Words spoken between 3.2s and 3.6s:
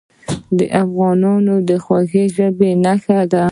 ده.